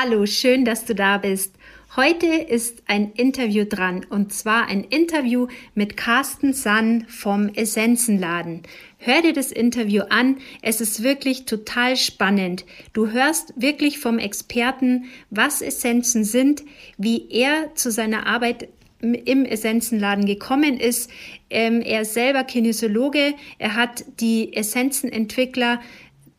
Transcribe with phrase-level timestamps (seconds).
[0.00, 1.56] Hallo, schön, dass du da bist.
[1.96, 8.62] Heute ist ein Interview dran und zwar ein Interview mit Carsten Sann vom Essenzenladen.
[8.98, 12.64] Hör dir das Interview an, es ist wirklich total spannend.
[12.92, 16.62] Du hörst wirklich vom Experten, was Essenzen sind,
[16.96, 18.68] wie er zu seiner Arbeit
[19.00, 21.10] im Essenzenladen gekommen ist.
[21.50, 25.80] Ähm, er ist selber Kinesiologe, er hat die Essenzenentwickler,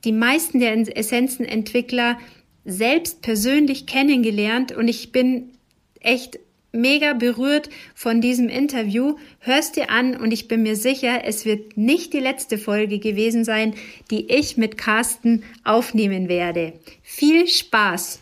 [0.06, 2.18] die meisten der Essenzenentwickler
[2.66, 5.52] selbst persönlich kennengelernt und ich bin
[6.00, 6.40] echt
[6.72, 9.18] mega berührt von diesem Interview.
[9.40, 13.44] Hörst dir an und ich bin mir sicher, es wird nicht die letzte Folge gewesen
[13.44, 13.76] sein,
[14.12, 16.74] die ich mit Carsten aufnehmen werde.
[17.02, 18.22] Viel Spaß!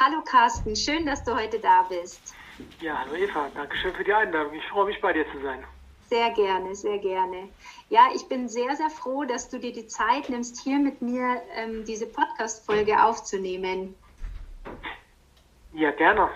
[0.00, 2.34] Hallo Carsten, schön, dass du heute da bist.
[2.80, 4.54] Ja, hallo Eva, danke schön für die Einladung.
[4.54, 5.64] Ich freue mich bei dir zu sein.
[6.08, 7.48] Sehr gerne, sehr gerne.
[7.90, 11.42] Ja, ich bin sehr, sehr froh, dass du dir die Zeit nimmst, hier mit mir
[11.54, 13.94] ähm, diese Podcast-Folge aufzunehmen.
[15.74, 16.30] Ja, gerne.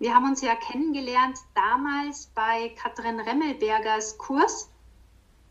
[0.00, 4.72] Wir haben uns ja kennengelernt damals bei Katrin Remmelbergers Kurs.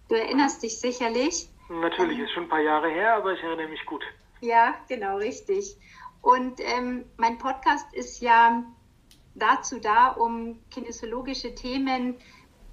[0.10, 1.50] Du erinnerst dich sicherlich.
[1.70, 4.04] Natürlich, ähm, ist schon ein paar Jahre her, aber ich erinnere mich gut.
[4.42, 5.78] Ja, genau, richtig.
[6.22, 8.64] Und ähm, mein Podcast ist ja
[9.36, 12.16] dazu da, um kinesiologische Themen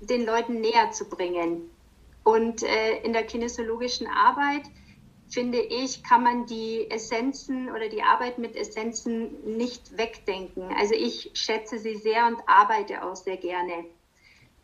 [0.00, 1.70] den Leuten näher zu bringen.
[2.24, 4.62] Und äh, in der kinesiologischen Arbeit,
[5.28, 10.72] finde ich, kann man die Essenzen oder die Arbeit mit Essenzen nicht wegdenken.
[10.78, 13.84] Also ich schätze sie sehr und arbeite auch sehr gerne.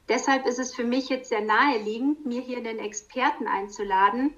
[0.09, 4.33] Deshalb ist es für mich jetzt sehr naheliegend, mir hier einen Experten einzuladen.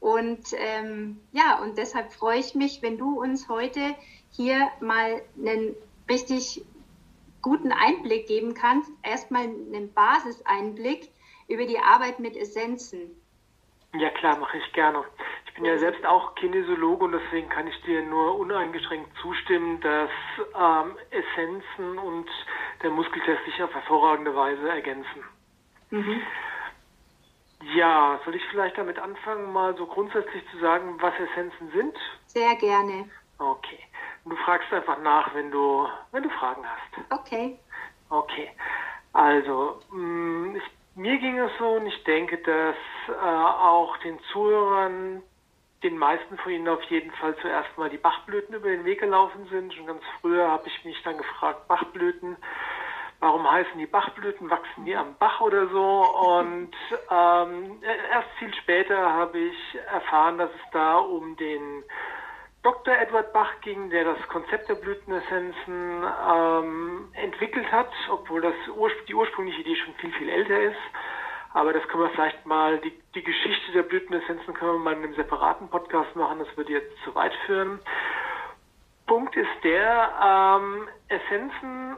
[0.00, 3.94] Und ähm, ja, und deshalb freue ich mich, wenn du uns heute
[4.30, 5.74] hier mal einen
[6.08, 6.64] richtig
[7.42, 8.90] guten Einblick geben kannst.
[9.02, 11.10] Erstmal einen Basiseinblick
[11.48, 13.20] über die Arbeit mit Essenzen.
[13.94, 15.02] Ja klar, mache ich gerne.
[15.46, 20.10] Ich bin ja selbst auch Kinesiologe und deswegen kann ich dir nur uneingeschränkt zustimmen, dass
[20.54, 22.28] ähm, Essenzen und
[22.82, 25.24] der Muskeltest sich auf hervorragende Weise ergänzen.
[25.90, 26.20] Mhm.
[27.74, 31.96] Ja, soll ich vielleicht damit anfangen, mal so grundsätzlich zu sagen, was Essenzen sind?
[32.26, 33.08] Sehr gerne.
[33.38, 33.80] Okay.
[34.24, 37.20] Du fragst einfach nach, wenn du, wenn du Fragen hast.
[37.20, 37.58] Okay.
[38.10, 38.50] Okay.
[39.12, 42.76] Also, mm, ich mir ging es so und ich denke, dass
[43.08, 45.22] äh, auch den Zuhörern,
[45.84, 49.46] den meisten von ihnen auf jeden Fall zuerst mal die Bachblüten über den Weg gelaufen
[49.48, 49.72] sind.
[49.72, 52.36] Schon ganz früher habe ich mich dann gefragt, Bachblüten,
[53.20, 56.04] warum heißen die Bachblüten, wachsen die am Bach oder so?
[56.30, 56.74] Und
[57.10, 57.80] ähm,
[58.10, 61.84] erst viel später habe ich erfahren, dass es da um den
[62.62, 62.94] Dr.
[62.94, 68.54] Edward Bach ging, der das Konzept der Blütenessenzen ähm, entwickelt hat, obwohl das
[69.08, 70.76] die ursprüngliche Idee schon viel, viel älter ist.
[71.54, 75.04] Aber das können wir vielleicht mal, die, die Geschichte der Blütenessenzen können wir mal in
[75.04, 77.78] einem separaten Podcast machen, das würde jetzt zu weit führen.
[79.06, 81.96] Punkt ist der, ähm, Essenzen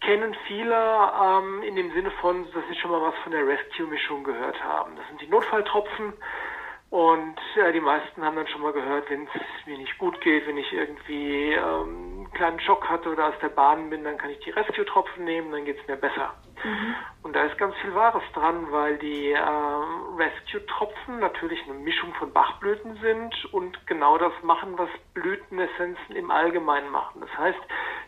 [0.00, 4.24] kennen viele ähm, in dem Sinne von, dass sie schon mal was von der Rescue-Mischung
[4.24, 4.96] gehört haben.
[4.96, 6.14] Das sind die Notfalltropfen,
[6.90, 10.44] und ja, die meisten haben dann schon mal gehört, wenn es mir nicht gut geht,
[10.48, 14.30] wenn ich irgendwie ähm, einen kleinen Schock hatte oder aus der Bahn bin, dann kann
[14.30, 16.34] ich die Rescue-Tropfen nehmen, dann geht es mir besser.
[16.64, 16.94] Mhm.
[17.22, 22.32] Und da ist ganz viel Wahres dran, weil die ähm, Rescue-Tropfen natürlich eine Mischung von
[22.32, 27.20] Bachblüten sind und genau das machen, was Blütenessenzen im Allgemeinen machen.
[27.20, 27.60] Das heißt,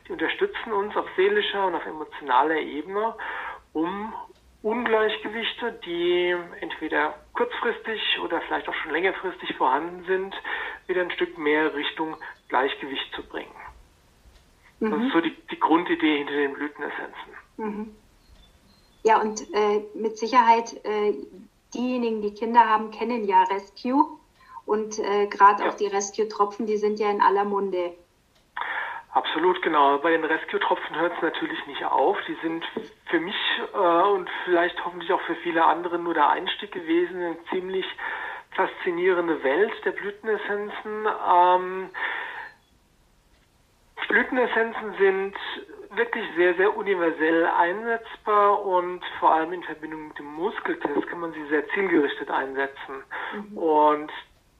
[0.08, 3.14] die unterstützen uns auf seelischer und auf emotionaler Ebene,
[3.74, 4.12] um
[4.62, 10.34] Ungleichgewichte, die entweder kurzfristig oder vielleicht auch schon längerfristig vorhanden sind,
[10.86, 12.16] wieder ein Stück mehr Richtung
[12.48, 13.50] Gleichgewicht zu bringen.
[14.78, 14.90] Mhm.
[14.90, 17.32] Das ist so die, die, Grundidee hinter den Blütenessenzen.
[17.56, 17.96] Mhm.
[19.04, 21.14] Ja, und äh, mit Sicherheit äh,
[21.74, 24.06] diejenigen, die Kinder haben, kennen ja Rescue.
[24.64, 25.70] Und äh, gerade ja.
[25.70, 27.94] auch die Rescue-Tropfen, die sind ja in aller Munde.
[29.12, 29.98] Absolut, genau.
[29.98, 32.16] Bei den Rescue-Tropfen hört es natürlich nicht auf.
[32.26, 32.64] Die sind
[33.06, 33.36] für mich
[33.74, 37.86] äh, und vielleicht hoffentlich auch für viele andere nur der Einstieg gewesen in eine ziemlich
[38.52, 41.06] faszinierende Welt der Blütenessenzen.
[41.30, 41.90] Ähm,
[44.08, 45.34] Blütenessenzen sind
[45.94, 51.32] wirklich sehr, sehr universell einsetzbar und vor allem in Verbindung mit dem Muskeltest kann man
[51.32, 53.04] sie sehr zielgerichtet einsetzen.
[53.34, 53.58] Mhm.
[53.58, 54.12] Und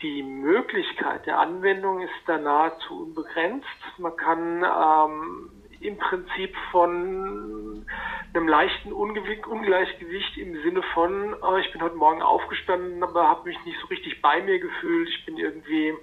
[0.02, 3.66] die Möglichkeit der Anwendung ist da nahezu unbegrenzt.
[3.98, 5.50] Man kann ähm,
[5.80, 7.86] im Prinzip von
[8.34, 13.64] einem leichten Ungleichgewicht im Sinne von, oh, ich bin heute Morgen aufgestanden, aber habe mich
[13.64, 15.94] nicht so richtig bei mir gefühlt, ich bin irgendwie,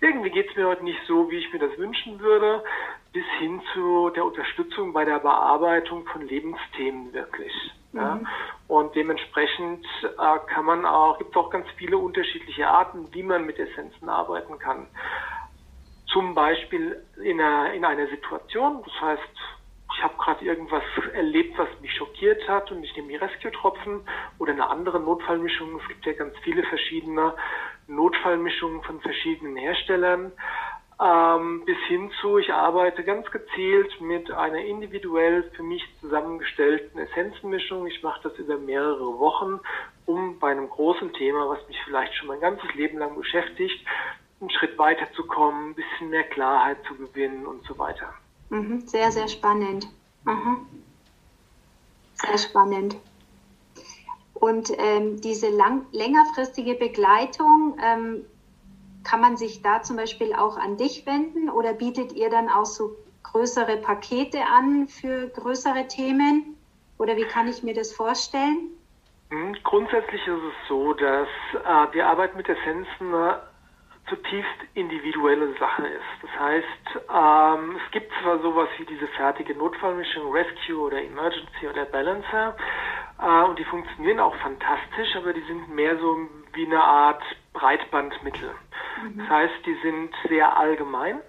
[0.00, 2.64] irgendwie geht es mir heute nicht so, wie ich mir das wünschen würde,
[3.12, 7.52] bis hin zu der Unterstützung bei der Bearbeitung von Lebensthemen wirklich.
[7.92, 8.00] Mhm.
[8.00, 8.20] Ja.
[8.68, 13.44] Und dementsprechend äh, kann man auch, gibt es auch ganz viele unterschiedliche Arten, wie man
[13.44, 14.86] mit Essenzen arbeiten kann.
[16.06, 19.38] Zum Beispiel in einer, in einer Situation, das heißt,
[19.94, 24.00] ich habe gerade irgendwas erlebt, was mich schockiert hat und ich nehme die Rescue-Tropfen
[24.38, 25.78] oder eine andere Notfallmischung.
[25.80, 27.34] Es gibt ja ganz viele verschiedene
[27.88, 30.32] Notfallmischungen von verschiedenen Herstellern.
[31.00, 37.86] Ähm, bis hin zu, ich arbeite ganz gezielt mit einer individuell für mich zusammengestellten Essenzenmischung.
[37.86, 39.58] Ich mache das über mehrere Wochen,
[40.06, 43.84] um bei einem großen Thema, was mich vielleicht schon mein ganzes Leben lang beschäftigt,
[44.40, 48.12] einen Schritt weiterzukommen, ein bisschen mehr Klarheit zu gewinnen und so weiter.
[48.50, 49.88] Mhm, sehr, sehr spannend.
[50.24, 50.66] Mhm.
[52.14, 52.96] Sehr spannend.
[54.34, 58.24] Und ähm, diese lang, längerfristige Begleitung, ähm,
[59.04, 62.64] kann man sich da zum Beispiel auch an dich wenden oder bietet ihr dann auch
[62.64, 66.56] so größere Pakete an für größere Themen?
[66.98, 68.70] Oder wie kann ich mir das vorstellen?
[69.30, 73.12] Hm, grundsätzlich ist es so, dass äh, wir arbeiten mit Essenzen
[74.08, 76.22] zutiefst individuelle Sache ist.
[76.22, 81.84] Das heißt, ähm, es gibt zwar sowas wie diese fertige Notfallmischung Rescue oder Emergency oder
[81.86, 82.56] Balancer
[83.20, 87.22] äh, und die funktionieren auch fantastisch, aber die sind mehr so wie eine Art
[87.52, 88.50] Breitbandmittel.
[89.02, 89.18] Mhm.
[89.18, 91.20] Das heißt, die sind sehr allgemein,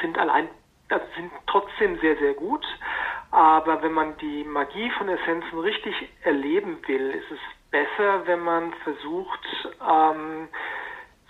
[0.00, 0.48] sind allein,
[0.88, 2.64] also sind trotzdem sehr, sehr gut,
[3.30, 7.40] aber wenn man die Magie von Essenzen richtig erleben will, ist es
[7.70, 9.40] besser, wenn man versucht,
[9.86, 10.48] ähm,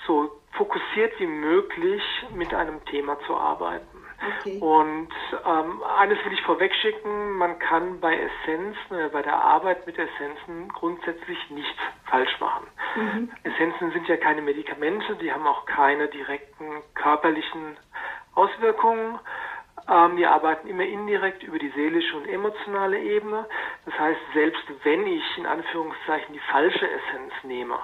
[0.07, 2.03] so fokussiert wie möglich
[2.35, 3.98] mit einem Thema zu arbeiten.
[4.21, 4.59] Okay.
[4.59, 5.09] Und
[5.47, 10.69] ähm, eines will ich vorwegschicken, man kann bei Essenzen, äh, bei der Arbeit mit Essenzen
[10.71, 12.67] grundsätzlich nichts falsch machen.
[12.97, 13.31] Mhm.
[13.45, 17.77] Essenzen sind ja keine Medikamente, die haben auch keine direkten körperlichen
[18.35, 19.21] Auswirkungen.
[19.89, 23.47] Ähm, wir arbeiten immer indirekt über die seelische und emotionale Ebene.
[23.85, 27.79] Das heißt, selbst wenn ich in Anführungszeichen die falsche Essenz nehme,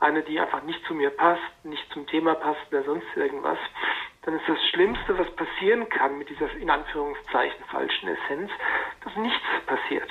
[0.00, 3.58] eine, die einfach nicht zu mir passt, nicht zum Thema passt oder sonst irgendwas,
[4.22, 8.50] dann ist das Schlimmste, was passieren kann mit dieser in Anführungszeichen falschen Essenz,
[9.04, 10.10] dass nichts passiert.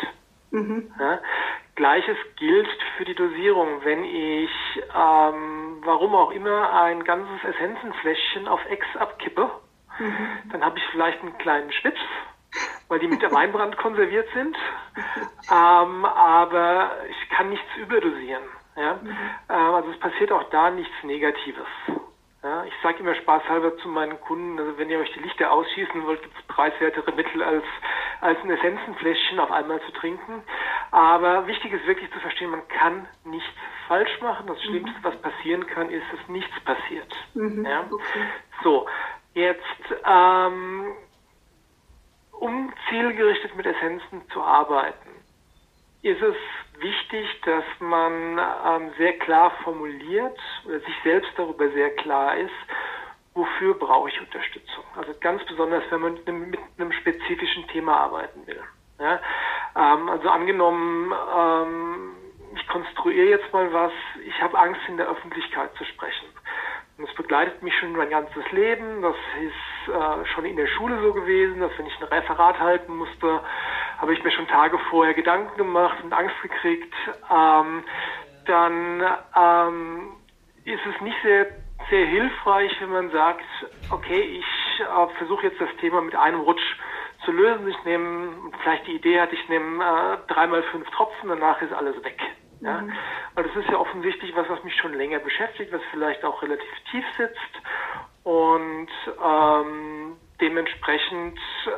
[0.52, 0.92] Mhm.
[1.00, 1.20] Ja?
[1.76, 2.68] Gleiches gilt
[2.98, 3.84] für die Dosierung.
[3.84, 4.52] Wenn ich,
[4.96, 9.50] ähm, warum auch immer, ein ganzes Essenzenfläschchen auf X abkippe,
[10.00, 10.52] mhm.
[10.52, 12.02] dann habe ich vielleicht einen kleinen Schnips,
[12.88, 14.58] weil die mit der Weinbrand konserviert sind.
[15.52, 18.44] Ähm, aber ich kann nichts überdosieren.
[18.76, 18.96] Ja?
[18.96, 19.10] Mhm.
[19.50, 21.68] Ähm, also es passiert auch da nichts Negatives.
[22.42, 26.06] Ja, ich sage immer spaßhalber zu meinen Kunden, also wenn ihr euch die Lichter ausschießen
[26.06, 27.66] wollt, gibt es preiswertere Mittel als,
[28.22, 30.42] als ein Essenzenfläschchen auf einmal zu trinken.
[30.92, 33.50] Aber wichtig ist wirklich zu verstehen, man kann nichts
[33.90, 34.48] falsch machen.
[34.48, 35.04] Das Schlimmste, mhm.
[35.04, 37.14] was passieren kann, ist, dass nichts passiert.
[37.34, 37.66] Mhm.
[37.66, 37.86] Ja?
[37.92, 38.26] Okay.
[38.64, 38.88] So,
[39.34, 39.62] jetzt
[40.06, 40.96] ähm,
[42.32, 45.10] um zielgerichtet mit Essenzen zu arbeiten,
[46.02, 46.36] ist es
[46.80, 52.54] wichtig, dass man ähm, sehr klar formuliert oder sich selbst darüber sehr klar ist,
[53.34, 54.84] wofür brauche ich Unterstützung.
[54.96, 58.62] Also ganz besonders, wenn man mit einem, mit einem spezifischen Thema arbeiten will.
[59.00, 59.20] Ja?
[59.76, 62.16] Ähm, also angenommen, ähm,
[62.56, 63.92] ich konstruiere jetzt mal was,
[64.26, 66.28] ich habe Angst, in der Öffentlichkeit zu sprechen.
[66.98, 69.02] Und das begleitet mich schon mein ganzes Leben.
[69.02, 72.98] Das ist äh, schon in der Schule so gewesen, dass wenn ich ein Referat halten
[72.98, 73.42] musste,
[74.00, 76.94] habe ich mir schon Tage vorher Gedanken gemacht und Angst gekriegt.
[77.30, 77.84] Ähm,
[78.46, 79.04] dann
[79.36, 80.18] ähm,
[80.64, 81.48] ist es nicht sehr,
[81.90, 83.46] sehr hilfreich, wenn man sagt,
[83.90, 86.78] okay, ich äh, versuche jetzt das Thema mit einem Rutsch
[87.26, 87.68] zu lösen.
[87.68, 92.02] Ich nehme, vielleicht die Idee hatte, ich nehme äh, dreimal fünf Tropfen, danach ist alles
[92.04, 92.20] weg.
[92.62, 92.82] Ja?
[92.82, 92.94] Mhm.
[93.36, 96.70] Weil das ist ja offensichtlich was, was mich schon länger beschäftigt, was vielleicht auch relativ
[96.92, 97.62] tief sitzt
[98.24, 98.90] und
[99.24, 101.70] ähm, dementsprechend äh,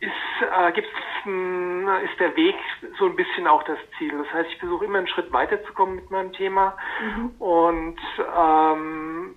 [0.00, 0.90] ist, äh, gibt's
[1.24, 2.56] ein, ist der Weg
[2.98, 4.16] so ein bisschen auch das Ziel.
[4.16, 7.34] Das heißt, ich versuche immer einen Schritt weiterzukommen mit meinem Thema mhm.
[7.38, 8.00] und
[8.36, 9.34] ähm,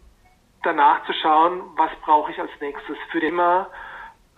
[0.63, 2.97] danach zu schauen, was brauche ich als nächstes.
[3.11, 3.69] Für den Thema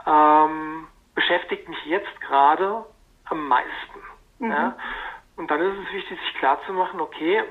[0.05, 2.85] ähm, beschäftigt mich jetzt gerade
[3.25, 3.99] am meisten.
[4.39, 4.51] Mhm.
[4.51, 4.77] Ja?
[5.37, 7.43] Und dann ist es wichtig, sich klar zu machen, okay,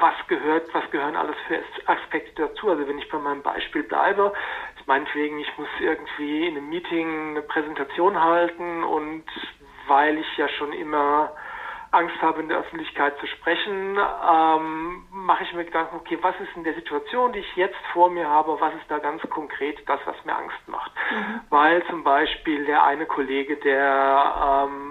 [0.00, 2.70] was gehört, was gehören alles für Aspekte dazu?
[2.70, 4.32] Also wenn ich bei meinem Beispiel bleibe,
[4.78, 9.24] ist meinetwegen, ich muss irgendwie in einem Meeting eine Präsentation halten und
[9.86, 11.32] weil ich ja schon immer
[11.92, 16.54] Angst habe, in der Öffentlichkeit zu sprechen, ähm, mache ich mir Gedanken, okay, was ist
[16.54, 19.98] in der Situation, die ich jetzt vor mir habe, was ist da ganz konkret das,
[20.04, 20.92] was mir Angst macht?
[21.10, 21.40] Mhm.
[21.50, 24.89] Weil zum Beispiel der eine Kollege, der ähm,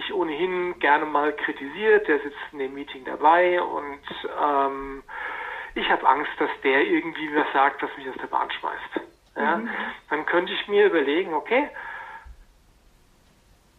[0.00, 4.00] mich ohnehin gerne mal kritisiert, der sitzt in dem Meeting dabei und
[4.42, 5.02] ähm,
[5.74, 9.06] ich habe Angst, dass der irgendwie was sagt, was mich aus der Bahn schmeißt.
[9.36, 9.58] Ja?
[9.58, 9.68] Mhm.
[10.08, 11.68] Dann könnte ich mir überlegen, okay,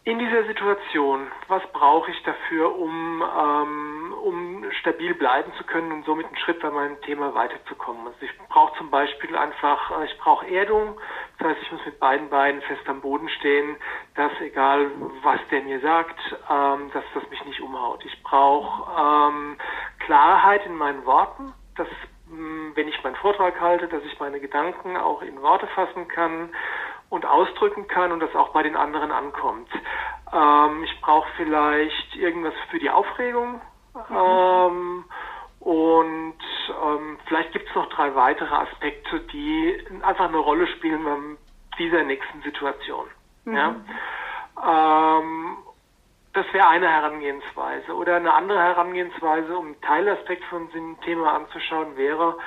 [0.03, 6.05] in dieser Situation, was brauche ich dafür, um, ähm, um stabil bleiben zu können und
[6.05, 8.07] somit einen Schritt bei meinem Thema weiterzukommen?
[8.07, 10.99] Also ich brauche zum Beispiel einfach, äh, ich brauche Erdung,
[11.37, 13.75] das heißt, ich muss mit beiden Beinen fest am Boden stehen,
[14.15, 14.89] dass egal
[15.21, 18.03] was der mir sagt, ähm, dass das mich nicht umhaut.
[18.03, 19.57] Ich brauche ähm,
[19.99, 21.87] Klarheit in meinen Worten, dass
[22.27, 26.49] hm, wenn ich meinen Vortrag halte, dass ich meine Gedanken auch in Worte fassen kann
[27.11, 29.69] und ausdrücken kann und das auch bei den anderen ankommt.
[30.33, 33.61] Ähm, ich brauche vielleicht irgendwas für die Aufregung.
[34.09, 34.15] Mhm.
[34.17, 35.05] Ähm,
[35.59, 36.37] und
[36.83, 41.17] ähm, vielleicht gibt es noch drei weitere Aspekte, die einfach eine Rolle spielen bei
[41.77, 43.05] dieser nächsten Situation.
[43.43, 43.55] Mhm.
[43.55, 45.19] Ja?
[45.19, 45.57] Ähm,
[46.31, 47.93] das wäre eine Herangehensweise.
[47.93, 52.37] Oder eine andere Herangehensweise, um einen Teilaspekt von diesem Thema anzuschauen, wäre,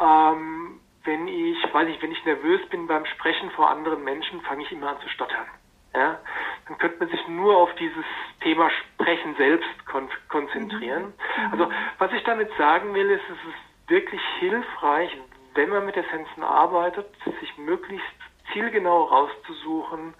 [0.00, 4.62] ähm, wenn ich, weiß ich, wenn ich nervös bin beim Sprechen vor anderen Menschen, fange
[4.62, 5.46] ich immer an zu stottern.
[5.94, 6.20] Ja?
[6.66, 8.04] Dann könnte man sich nur auf dieses
[8.40, 11.12] Thema Sprechen selbst kon konzentrieren.
[11.36, 11.52] Mhm.
[11.52, 15.16] Also was ich damit sagen will, ist, es ist wirklich hilfreich,
[15.54, 17.06] wenn man mit Essenzen arbeitet,
[17.40, 18.06] sich möglichst
[18.52, 20.14] zielgenau rauszusuchen,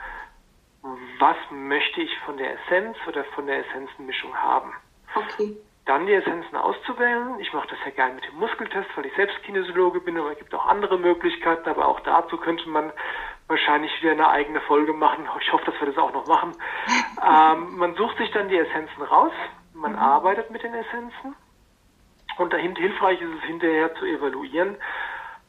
[1.18, 4.72] was möchte ich von der Essenz oder von der Essenzenmischung haben.
[5.14, 7.40] Okay dann die Essenzen auszuwählen.
[7.40, 10.38] Ich mache das ja gerne mit dem Muskeltest, weil ich selbst Kinesiologe bin, aber es
[10.38, 12.92] gibt auch andere Möglichkeiten, aber auch dazu könnte man
[13.48, 15.28] wahrscheinlich wieder eine eigene Folge machen.
[15.40, 16.52] Ich hoffe, dass wir das auch noch machen.
[17.22, 19.32] ähm, man sucht sich dann die Essenzen raus,
[19.74, 19.98] man mhm.
[19.98, 21.34] arbeitet mit den Essenzen
[22.38, 24.76] und dahin hilfreich ist es hinterher zu evaluieren,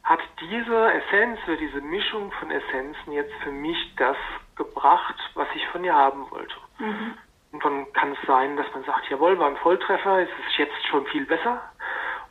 [0.02, 4.16] hat diese Essenz oder diese Mischung von Essenzen jetzt für mich das
[4.56, 6.54] gebracht, was ich von ihr haben wollte.
[6.78, 7.14] Mhm.
[7.54, 10.86] Und dann kann es sein, dass man sagt, jawohl, war ein Volltreffer, es ist jetzt
[10.88, 11.62] schon viel besser.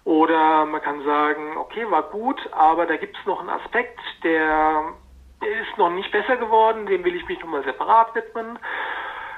[0.03, 4.83] Oder man kann sagen, okay, war gut, aber da gibt es noch einen Aspekt, der,
[5.41, 8.59] der ist noch nicht besser geworden, dem will ich mich nochmal separat widmen.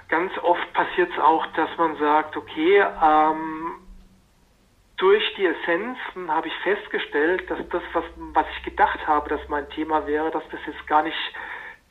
[0.10, 3.75] Ganz oft passiert es auch, dass man sagt, okay, ähm,
[4.98, 9.70] durch die Essenzen habe ich festgestellt, dass das, was, was ich gedacht habe, dass mein
[9.70, 11.18] Thema wäre, dass das jetzt gar nicht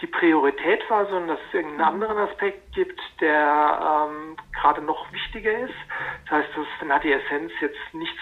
[0.00, 5.56] die Priorität war, sondern dass es irgendeinen anderen Aspekt gibt, der ähm, gerade noch wichtiger
[5.58, 5.74] ist.
[6.24, 8.20] Das heißt, das, dann hat die Essenz jetzt nichts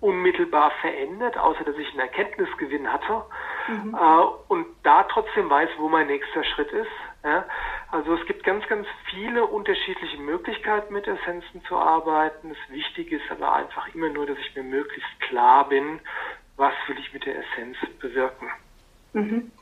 [0.00, 3.24] unmittelbar verändert, außer dass ich einen Erkenntnisgewinn hatte
[3.68, 3.94] mhm.
[3.94, 6.90] äh, und da trotzdem weiß, wo mein nächster Schritt ist.
[7.22, 7.44] Ja?
[7.90, 12.48] Also es gibt ganz, ganz viele unterschiedliche Möglichkeiten, mit Essenzen zu arbeiten.
[12.48, 16.00] Das Wichtige ist aber einfach immer nur, dass ich mir möglichst klar bin,
[16.56, 18.48] was will ich mit der Essenz bewirken.
[19.12, 19.52] Mhm.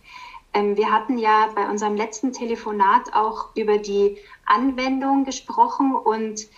[0.52, 6.49] Ähm, wir hatten ja bei unserem letzten Telefonat auch über die Anwendung gesprochen und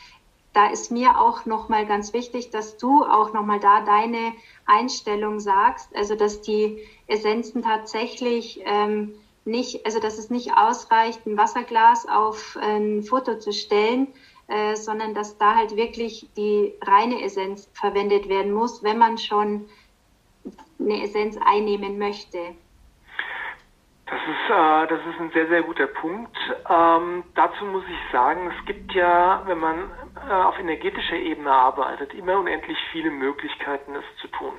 [0.53, 4.35] da ist mir auch nochmal ganz wichtig, dass du auch nochmal da deine
[4.67, 11.37] Einstellung sagst, also dass die Essenzen tatsächlich ähm, nicht, also dass es nicht ausreicht, ein
[11.37, 14.09] Wasserglas auf ein Foto zu stellen,
[14.49, 19.69] äh, sondern dass da halt wirklich die reine Essenz verwendet werden muss, wenn man schon
[20.79, 22.39] eine Essenz einnehmen möchte.
[24.12, 26.37] Das ist, äh, das ist ein sehr, sehr guter Punkt.
[26.69, 29.90] Ähm, dazu muss ich sagen, es gibt ja, wenn man
[30.28, 34.52] äh, auf energetischer Ebene arbeitet, immer unendlich viele Möglichkeiten, es zu tun.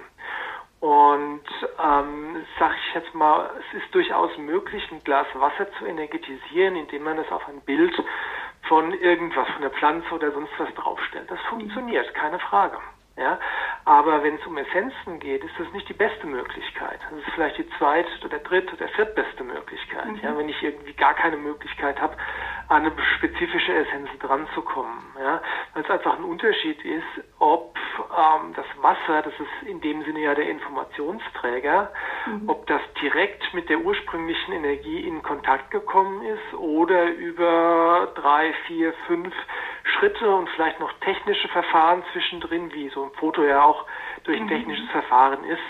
[0.80, 1.44] Und
[1.80, 7.04] ähm, sage ich jetzt mal, es ist durchaus möglich, ein Glas Wasser zu energetisieren, indem
[7.04, 7.94] man es auf ein Bild
[8.64, 11.30] von irgendwas, von der Pflanze oder sonst was draufstellt.
[11.30, 12.80] Das funktioniert, keine Frage.
[13.16, 13.40] Ja?
[13.86, 17.00] Aber wenn es um Essenzen geht, ist das nicht die beste Möglichkeit.
[17.10, 20.08] Das ist vielleicht die zweit- oder dritt- oder viertbeste Möglichkeit.
[20.08, 20.20] Mhm.
[20.24, 20.38] Ja?
[20.38, 22.16] Wenn ich irgendwie gar keine Möglichkeit habe,
[22.70, 25.04] an eine spezifische Essenz dranzukommen.
[25.20, 25.42] Ja?
[25.74, 27.04] Weil es einfach ein Unterschied ist,
[27.40, 31.92] ob ähm, das Wasser, das ist in dem Sinne ja der Informationsträger,
[32.26, 32.50] mhm.
[32.50, 38.94] ob das direkt mit der ursprünglichen Energie in Kontakt gekommen ist oder über drei, vier,
[39.08, 39.34] fünf
[40.04, 43.86] Schritte und vielleicht noch technische Verfahren zwischendrin, wie so ein Foto ja auch
[44.26, 44.50] durch ein mhm.
[44.50, 45.62] technisches Verfahren ist.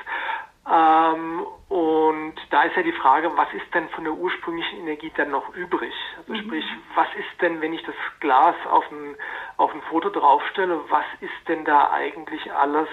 [0.72, 5.30] Ähm, und da ist ja die Frage, was ist denn von der ursprünglichen Energie dann
[5.30, 5.94] noch übrig?
[6.18, 6.38] Also mhm.
[6.38, 9.16] sprich, was ist denn, wenn ich das Glas auf ein,
[9.58, 12.90] auf ein Foto draufstelle, was ist denn da eigentlich alles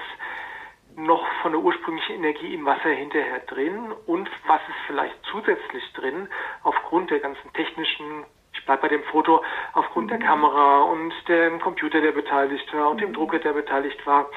[0.96, 6.28] noch von der ursprünglichen Energie im Wasser hinterher drin und was ist vielleicht zusätzlich drin
[6.64, 8.26] aufgrund der ganzen technischen
[8.70, 10.10] bleibe bei dem Foto aufgrund mhm.
[10.10, 13.06] der Kamera und dem Computer, der beteiligt war und mhm.
[13.06, 14.30] dem Drucker, der beteiligt war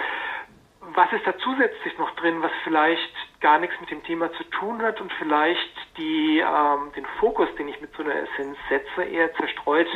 [0.96, 4.82] was ist da zusätzlich noch drin, was vielleicht gar nichts mit dem Thema zu tun
[4.82, 9.34] hat und vielleicht die, ähm, den Fokus, den ich mit so einer Essenz setze, eher
[9.36, 9.88] zerstreut,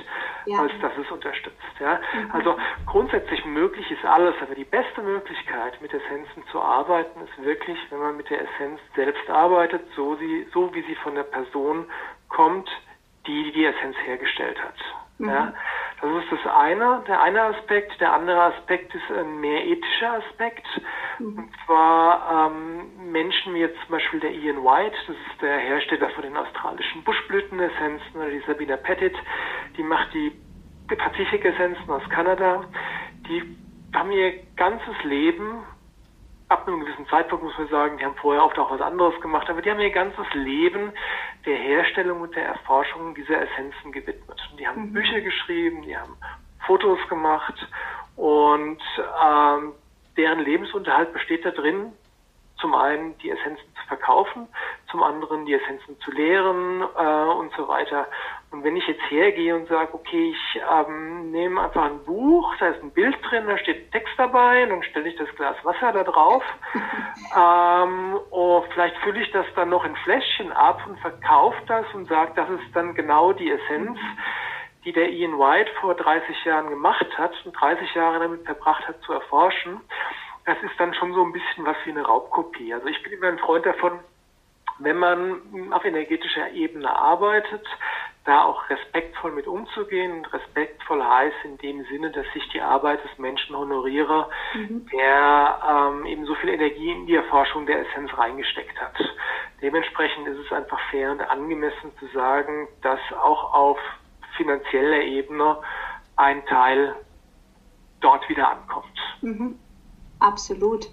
[0.46, 0.60] ja.
[0.60, 1.80] als dass es unterstützt.
[1.80, 2.00] Ja?
[2.14, 2.32] Mhm.
[2.32, 7.78] Also grundsätzlich möglich ist alles, aber die beste Möglichkeit, mit Essenzen zu arbeiten, ist wirklich,
[7.90, 11.86] wenn man mit der Essenz selbst arbeitet, so, sie, so wie sie von der Person
[12.30, 12.70] kommt,
[13.28, 14.76] die die Essenz hergestellt hat.
[15.20, 15.30] Mhm.
[15.30, 15.54] Ja?
[16.02, 18.00] Das ist das eine, der eine Aspekt.
[18.00, 20.66] Der andere Aspekt ist ein mehr ethischer Aspekt.
[21.20, 21.38] Mhm.
[21.40, 26.10] Und zwar ähm, Menschen wie jetzt zum Beispiel der Ian White, das ist der Hersteller
[26.12, 29.16] von den australischen Buschblütenessenzen, oder die Sabina Pettit,
[29.76, 30.32] die macht die
[30.88, 32.64] Pazifik-Essenzen aus Kanada.
[33.28, 33.58] Die
[33.94, 35.64] haben ihr ganzes Leben
[36.50, 39.50] ab einem gewissen Zeitpunkt muss man sagen, die haben vorher oft auch was anderes gemacht,
[39.50, 40.94] aber die haben ihr ganzes Leben
[41.46, 44.40] der Herstellung und der Erforschung dieser Essenzen gewidmet.
[44.52, 44.94] Und die haben mhm.
[44.94, 46.16] Bücher geschrieben, die haben
[46.66, 47.56] Fotos gemacht
[48.16, 48.82] und
[49.24, 49.74] ähm,
[50.16, 51.94] deren Lebensunterhalt besteht da drin,
[52.60, 54.48] zum einen die Essenzen zu verkaufen,
[54.90, 58.08] zum anderen die Essenzen zu lehren äh, und so weiter.
[58.52, 62.70] Und wenn ich jetzt hergehe und sage, okay, ich ähm, nehme einfach ein Buch, da
[62.70, 66.04] ist ein Bild drin, da steht Text dabei, dann stelle ich das Glas Wasser da
[66.04, 66.44] drauf.
[67.36, 72.06] ähm, oh, vielleicht fülle ich das dann noch in Fläschchen ab und verkaufe das und
[72.08, 74.00] sage, das ist dann genau die Essenz,
[74.86, 79.02] die der Ian White vor 30 Jahren gemacht hat und 30 Jahre damit verbracht hat
[79.02, 79.82] zu erforschen.
[80.48, 82.74] Das ist dann schon so ein bisschen was wie eine Raubkopie.
[82.74, 84.00] Also ich bin immer ein Freund davon,
[84.80, 87.68] wenn man auf energetischer Ebene arbeitet,
[88.24, 90.14] da auch respektvoll mit umzugehen.
[90.14, 94.88] Und respektvoll heißt in dem Sinne, dass ich die Arbeit des Menschen honoriere, mhm.
[94.88, 98.96] der ähm, eben so viel Energie in die Erforschung der Essenz reingesteckt hat.
[99.62, 103.80] Dementsprechend ist es einfach fair und angemessen zu sagen, dass auch auf
[104.38, 105.58] finanzieller Ebene
[106.16, 106.96] ein Teil
[108.00, 108.98] dort wieder ankommt.
[109.22, 109.60] Mhm.
[110.20, 110.88] Absolut.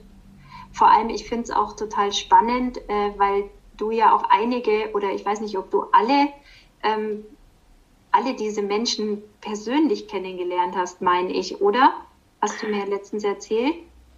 [0.73, 5.11] Vor allem, ich finde es auch total spannend, äh, weil du ja auch einige oder
[5.13, 6.29] ich weiß nicht, ob du alle
[6.83, 7.25] ähm,
[8.15, 11.93] alle diese Menschen persönlich kennengelernt hast, meine ich, oder?
[12.41, 13.75] Hast du mir letztens erzählt?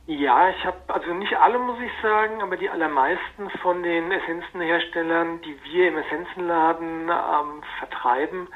[0.07, 5.41] Ja, ich habe, also nicht alle muss ich sagen, aber die allermeisten von den Essenzenherstellern,
[5.41, 8.49] die wir im Essenzenladen ähm, vertreiben,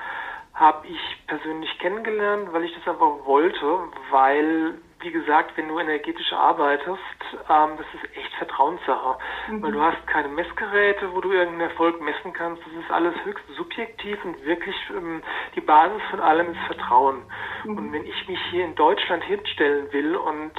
[0.52, 3.78] habe ich persönlich kennengelernt, weil ich das einfach wollte,
[4.10, 7.00] weil wie gesagt, wenn du energetisch arbeitest,
[7.48, 9.18] ähm, das ist echt Vertrauenssache.
[9.48, 9.62] Mhm.
[9.62, 12.62] Weil du hast keine Messgeräte, wo du irgendeinen Erfolg messen kannst.
[12.66, 15.22] Das ist alles höchst subjektiv und wirklich ähm,
[15.54, 17.22] die Basis von allem ist Vertrauen.
[17.64, 17.78] Mhm.
[17.78, 20.52] Und wenn ich mich hier in Deutschland hinstellen will und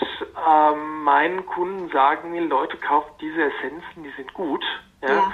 [0.47, 4.63] ähm, meinen Kunden sagen will, Leute, kauft diese Essenzen, die sind gut,
[5.01, 5.33] ja, ja.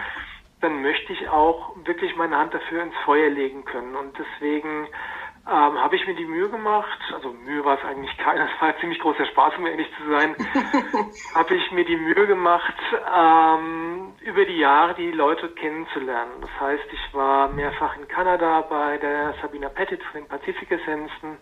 [0.61, 3.95] dann möchte ich auch wirklich meine Hand dafür ins Feuer legen können.
[3.95, 4.87] Und deswegen
[5.49, 8.77] ähm, habe ich mir die Mühe gemacht, also Mühe war es eigentlich keine, das war
[8.79, 10.35] ziemlich großer Spaß, um ehrlich zu sein,
[11.35, 12.75] habe ich mir die Mühe gemacht,
[13.15, 16.41] ähm, über die Jahre die Leute kennenzulernen.
[16.41, 21.37] Das heißt, ich war mehrfach in Kanada bei der Sabina Pettit von den Pazifik-Essenzen.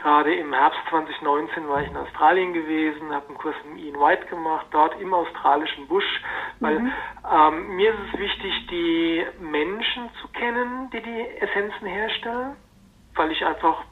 [0.00, 4.26] Gerade im Herbst 2019 war ich in Australien gewesen, habe einen Kurs mit Ian White
[4.26, 6.22] gemacht, dort im australischen Busch,
[6.60, 6.92] weil mhm.
[7.30, 12.56] ähm, mir ist es wichtig, die Menschen zu kennen, die die Essenzen herstellen
[13.16, 13.84] weil ich einfach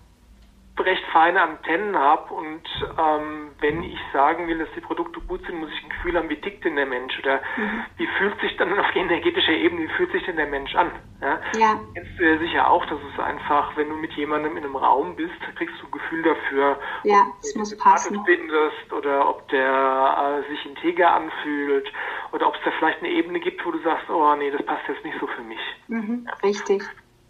[0.82, 2.62] recht feine Antennen habe und
[2.98, 6.28] ähm, wenn ich sagen will, dass die Produkte gut sind, muss ich ein Gefühl haben,
[6.28, 7.84] wie tickt denn der Mensch oder mhm.
[7.96, 10.90] wie fühlt sich dann auf energetischer Ebene, wie fühlt sich denn der Mensch an?
[11.20, 11.40] Ja?
[11.56, 11.80] ja.
[11.94, 15.14] Kennst du ja sicher auch, dass es einfach, wenn du mit jemandem in einem Raum
[15.14, 18.24] bist, kriegst du ein Gefühl dafür, ja, ob es muss passen.
[18.24, 21.90] bindest oder ob der äh, sich integer anfühlt
[22.32, 24.88] oder ob es da vielleicht eine Ebene gibt, wo du sagst, oh nee, das passt
[24.88, 25.60] jetzt nicht so für mich.
[25.86, 26.48] Mhm, ja.
[26.48, 26.82] Richtig.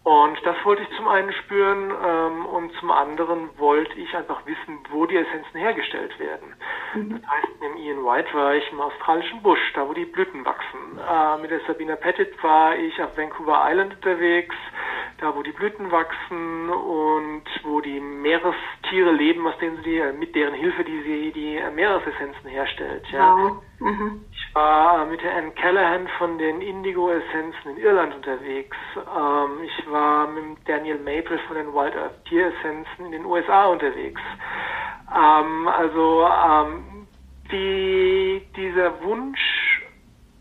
[0.05, 4.77] Und das wollte ich zum einen spüren ähm, und zum anderen wollte ich einfach wissen,
[4.91, 6.53] wo die Essenzen hergestellt werden.
[6.93, 7.09] Mhm.
[7.09, 10.99] Das heißt, im Ian White war ich im australischen Busch, da wo die Blüten wachsen.
[10.99, 14.55] Äh, mit der Sabina Pettit war ich auf Vancouver Island unterwegs,
[15.17, 20.53] da wo die Blüten wachsen und wo die Meerestiere leben, aus denen sie, mit deren
[20.53, 23.07] Hilfe die sie die Meeresessenzen herstellt.
[23.11, 23.35] Ja.
[23.35, 23.63] Wow.
[23.85, 24.25] Mhm.
[24.31, 28.75] Ich war mit der Anne Callahan von den Indigo-Essenzen in Irland unterwegs.
[28.97, 34.19] Ähm, ich war mit Daniel Maple von den Wild Earth Tier-Essenzen in den USA unterwegs.
[35.15, 37.07] Ähm, also ähm,
[37.51, 39.83] die, dieser Wunsch,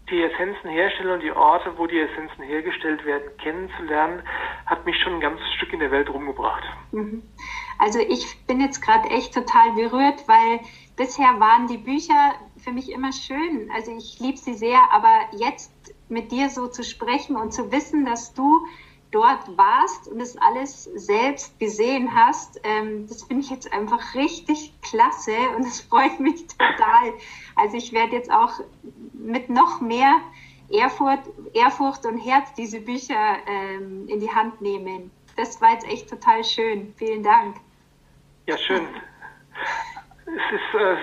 [0.08, 4.22] die Essenzen herstellen und die Orte, wo die Essenzen hergestellt werden, kennenzulernen,
[4.64, 6.64] hat mich schon ein ganzes Stück in der Welt rumgebracht.
[6.92, 7.22] Mhm.
[7.78, 10.60] Also ich bin jetzt gerade echt total berührt, weil
[10.96, 12.32] bisher waren die Bücher
[12.64, 13.70] für mich immer schön.
[13.72, 15.70] Also ich liebe sie sehr, aber jetzt
[16.08, 18.66] mit dir so zu sprechen und zu wissen, dass du
[19.10, 22.60] dort warst und das alles selbst gesehen hast.
[22.64, 27.12] Ähm, das finde ich jetzt einfach richtig klasse und es freut mich total.
[27.54, 28.60] Also ich werde jetzt auch
[29.12, 30.20] mit noch mehr
[30.68, 31.22] Ehrfurcht,
[31.52, 35.10] Ehrfurcht und Herz diese Bücher ähm, in die Hand nehmen.
[35.36, 36.92] Das war jetzt echt total schön.
[36.96, 37.56] Vielen Dank.
[38.46, 38.86] Ja, schön.
[40.36, 40.96] Es ist, äh,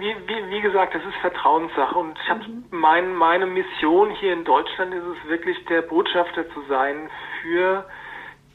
[0.00, 2.64] wie, wie, wie, gesagt, es ist Vertrauenssache und ich habe mhm.
[2.70, 7.10] mein, meine Mission hier in Deutschland ist es wirklich der Botschafter zu sein
[7.42, 7.84] für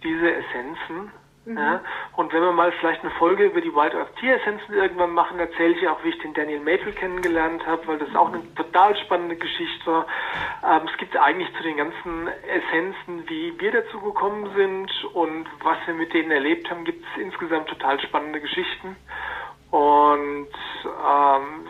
[0.04, 1.12] diese Essenzen
[1.46, 1.58] Mhm.
[1.58, 1.82] Ja,
[2.16, 5.40] und wenn wir mal vielleicht eine Folge über die White Earth Tea Essenzen irgendwann machen,
[5.40, 8.96] erzähle ich auch, wie ich den Daniel Maple kennengelernt habe, weil das auch eine total
[8.98, 10.06] spannende Geschichte war.
[10.64, 15.78] Ähm, es gibt eigentlich zu den ganzen Essenzen, wie wir dazu gekommen sind und was
[15.86, 18.96] wir mit denen erlebt haben, gibt es insgesamt total spannende Geschichten.
[19.74, 20.50] Und
[20.86, 21.66] ähm,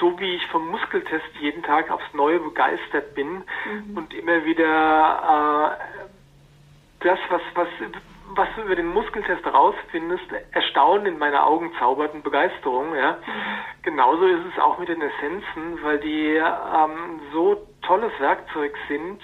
[0.00, 3.96] so wie ich vom Muskeltest jeden Tag aufs Neue begeistert bin mhm.
[3.98, 7.68] und immer wieder äh, das, was, was
[8.34, 12.94] was du über den Muskeltest rausfindest, erstaunen in meiner Augen zauberten Begeisterung.
[12.94, 13.18] Ja.
[13.82, 19.22] Genauso ist es auch mit den Essenzen, weil die ähm, so tolles Werkzeug sind,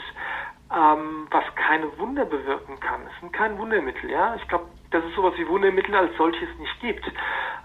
[0.71, 3.01] ähm, was keine Wunder bewirken kann.
[3.07, 4.35] Es sind kein Wundermittel, ja.
[4.35, 7.11] Ich glaube, dass es sowas wie Wundermittel als solches nicht gibt.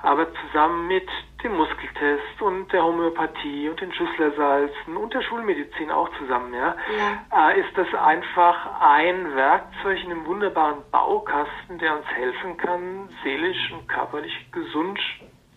[0.04, 1.08] Aber zusammen mit
[1.44, 6.76] dem Muskeltest und der Homöopathie und den Schüsslersalzen und der Schulmedizin auch zusammen, ja,
[7.32, 7.50] ja.
[7.50, 13.72] Äh, ist das einfach ein Werkzeug in einem wunderbaren Baukasten, der uns helfen kann, seelisch
[13.72, 15.00] und körperlich gesund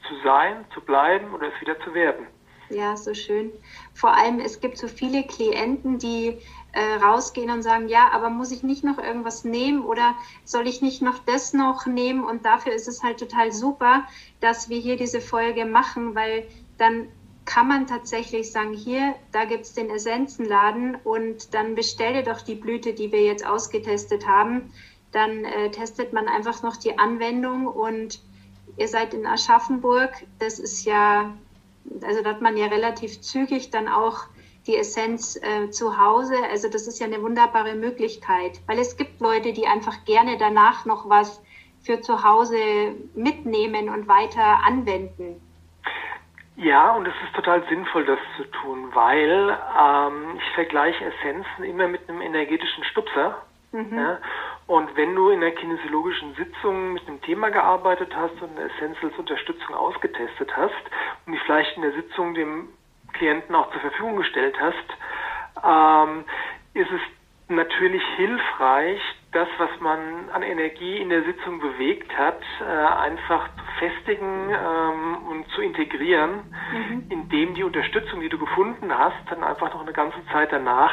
[0.08, 2.28] zu sein, zu bleiben oder es wieder zu werden.
[2.68, 3.52] Ja, so schön.
[3.94, 6.38] Vor allem, es gibt so viele Klienten, die
[6.76, 10.82] äh, rausgehen und sagen, ja, aber muss ich nicht noch irgendwas nehmen oder soll ich
[10.82, 12.22] nicht noch das noch nehmen?
[12.22, 14.04] Und dafür ist es halt total super,
[14.40, 17.08] dass wir hier diese Folge machen, weil dann
[17.46, 22.56] kann man tatsächlich sagen, hier, da gibt es den Essenzenladen und dann bestelle doch die
[22.56, 24.70] Blüte, die wir jetzt ausgetestet haben.
[25.12, 28.20] Dann äh, testet man einfach noch die Anwendung und
[28.76, 30.10] ihr seid in Aschaffenburg.
[30.40, 31.32] Das ist ja,
[32.02, 34.26] also da hat man ja relativ zügig dann auch
[34.66, 36.34] die Essenz äh, zu Hause.
[36.50, 40.84] Also das ist ja eine wunderbare Möglichkeit, weil es gibt Leute, die einfach gerne danach
[40.84, 41.42] noch was
[41.82, 42.56] für zu Hause
[43.14, 45.40] mitnehmen und weiter anwenden.
[46.56, 51.86] Ja, und es ist total sinnvoll, das zu tun, weil ähm, ich vergleiche Essenzen immer
[51.86, 53.42] mit einem energetischen Stupser.
[53.72, 53.96] Mhm.
[53.96, 54.18] Ja?
[54.66, 58.96] Und wenn du in einer kinesiologischen Sitzung mit einem Thema gearbeitet hast und eine Essenz
[59.02, 60.72] als Unterstützung ausgetestet hast
[61.26, 62.68] und die vielleicht in der Sitzung dem
[63.18, 64.74] Klienten auch zur Verfügung gestellt hast,
[65.64, 66.24] ähm,
[66.74, 67.00] ist es
[67.48, 69.00] natürlich hilfreich,
[69.32, 75.26] das, was man an Energie in der Sitzung bewegt hat, äh, einfach zu festigen ähm,
[75.28, 77.06] und zu integrieren, mhm.
[77.10, 80.92] indem die Unterstützung, die du gefunden hast, dann einfach noch eine ganze Zeit danach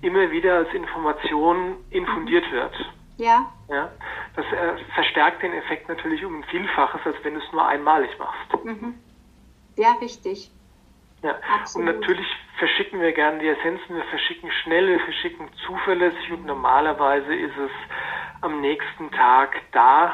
[0.00, 2.54] immer wieder als Information infundiert mhm.
[2.54, 2.74] wird.
[3.18, 3.52] Ja.
[3.68, 3.90] ja
[4.34, 8.10] das äh, verstärkt den Effekt natürlich um ein Vielfaches, als wenn du es nur einmalig
[8.18, 8.64] machst.
[8.64, 8.94] Mhm.
[9.76, 10.50] Ja, richtig.
[11.22, 11.88] Ja, Absolut.
[11.88, 12.26] und natürlich
[12.58, 17.70] verschicken wir gerne die Essenzen, wir verschicken schnell, wir verschicken zuverlässig und normalerweise ist es
[18.40, 20.12] am nächsten Tag da.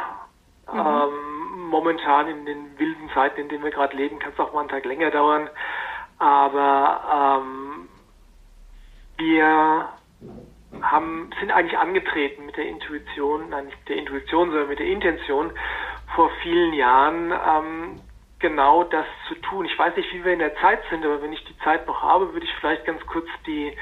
[0.71, 0.79] Mhm.
[0.79, 4.61] Ähm, momentan in den wilden Zeiten, in denen wir gerade leben, kann es auch mal
[4.61, 5.49] einen Tag länger dauern.
[6.19, 7.89] Aber ähm,
[9.17, 9.89] wir
[10.83, 14.87] haben, sind eigentlich angetreten mit der Intuition, nein nicht mit der Intuition, sondern mit der
[14.87, 15.53] Intention
[16.15, 18.01] vor vielen Jahren, ähm,
[18.39, 19.67] genau das zu tun.
[19.67, 22.03] Ich weiß nicht, wie wir in der Zeit sind, aber wenn ich die Zeit noch
[22.03, 23.77] habe, würde ich vielleicht ganz kurz die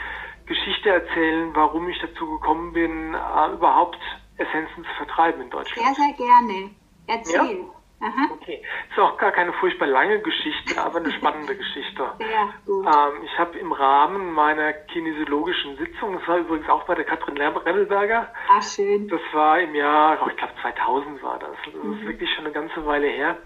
[0.47, 3.99] Geschichte erzählen, warum ich dazu gekommen bin, äh, überhaupt
[4.38, 5.97] Essenzen zu vertreiben in Deutschland.
[5.97, 6.71] Sehr, sehr gerne.
[7.07, 7.59] Erzähl.
[7.59, 7.77] Ja?
[7.99, 8.29] Aha.
[8.31, 12.12] Okay, ist auch gar keine furchtbar lange Geschichte, aber eine spannende Geschichte.
[12.21, 12.85] Ja, gut.
[12.85, 17.38] Ähm, ich habe im Rahmen meiner kinesiologischen Sitzung, das war übrigens auch bei der Katrin
[17.38, 18.29] Rennelberger.
[18.51, 19.09] Ach, schön.
[19.09, 21.57] Das war im Jahr, oh, ich glaube 2000 war das.
[21.64, 21.95] Das mhm.
[21.95, 23.38] ist wirklich schon eine ganze Weile her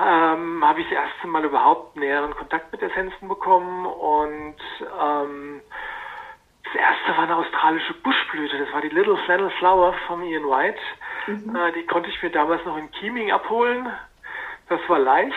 [0.00, 4.56] ähm, habe ich das erste Mal überhaupt näheren Kontakt mit Essenzen bekommen und
[5.00, 5.60] ähm,
[6.64, 10.78] das erste war eine australische Buschblüte, das war die Little Flannel Flower von Ian White.
[11.26, 11.56] Mhm.
[11.56, 13.88] Äh, die konnte ich mir damals noch in Keeming abholen.
[14.68, 15.34] Das war leicht.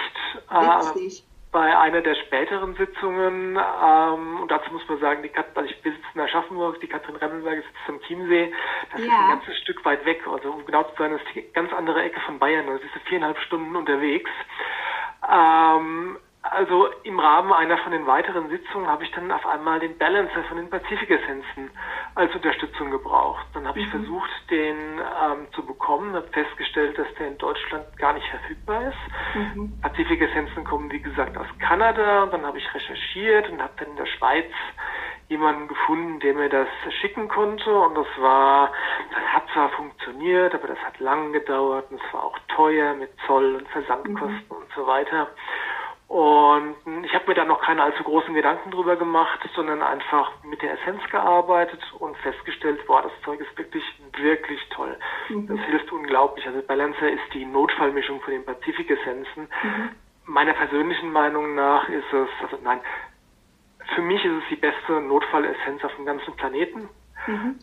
[0.96, 1.24] Witzig.
[1.52, 5.82] Bei einer der späteren Sitzungen, ähm, und dazu muss man sagen, die Kat also ich
[5.82, 8.54] besitze in Aschaffenburg, die Katrin Remmelberg sitzt am Chiemsee,
[8.92, 9.08] das ja.
[9.08, 11.74] ist ein ganzes Stück weit weg, also um genau zu sein, das ist die ganz
[11.74, 14.32] andere Ecke von Bayern, da bist du viereinhalb Stunden unterwegs.
[15.30, 19.98] Ähm, also im Rahmen einer von den weiteren Sitzungen habe ich dann auf einmal den
[19.98, 21.70] Balancer von den Pazifik-Essenzen
[22.16, 23.46] als Unterstützung gebraucht.
[23.54, 23.92] Dann habe ich mhm.
[23.92, 29.36] versucht, den ähm, zu bekommen, habe festgestellt, dass der in Deutschland gar nicht verfügbar ist.
[29.36, 29.80] Mhm.
[29.82, 32.26] Pazifik-Essenzen kommen, wie gesagt, aus Kanada.
[32.28, 34.52] Dann habe ich recherchiert und habe dann in der Schweiz
[35.30, 36.68] jemanden gefunden, der mir das
[37.00, 37.74] schicken konnte.
[37.74, 38.72] Und das war,
[39.54, 43.68] zwar funktioniert, aber das hat lang gedauert und es war auch teuer mit Zoll und
[43.70, 44.56] Versandkosten mhm.
[44.56, 45.30] und so weiter.
[46.12, 50.62] Und ich habe mir da noch keine allzu großen Gedanken drüber gemacht, sondern einfach mit
[50.62, 53.86] der Essenz gearbeitet und festgestellt, boah, das Zeug ist wirklich,
[54.18, 54.98] wirklich toll.
[55.30, 55.48] Mhm.
[55.48, 56.46] Das hilft unglaublich.
[56.46, 59.44] Also Balancer ist die Notfallmischung von den Pazifik-Essenzen.
[59.64, 59.90] Mhm.
[60.26, 62.82] Meiner persönlichen Meinung nach ist es, also nein,
[63.96, 66.90] für mich ist es die beste Notfallessenz auf dem ganzen Planeten.
[67.26, 67.56] Mhm.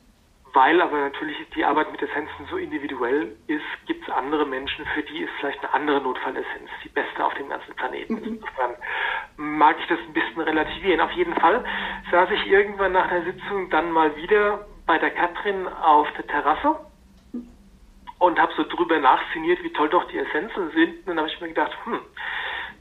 [0.58, 5.04] Weil aber natürlich die Arbeit mit Essenzen so individuell ist, gibt es andere Menschen, für
[5.04, 8.14] die ist vielleicht eine andere Notfallessenz die beste auf dem ganzen Planeten.
[8.14, 8.24] Mhm.
[8.24, 8.74] Insofern
[9.36, 11.00] mag ich das ein bisschen relativieren.
[11.00, 11.64] Auf jeden Fall
[12.10, 16.74] saß ich irgendwann nach der Sitzung dann mal wieder bei der Katrin auf der Terrasse
[18.18, 20.98] und habe so drüber nachszeniert, wie toll doch die Essenzen sind.
[20.98, 22.00] Und dann habe ich mir gedacht, hm,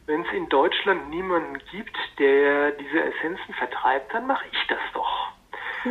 [0.07, 5.36] wenn es in Deutschland niemanden gibt, der diese Essenzen vertreibt, dann mache ich das doch.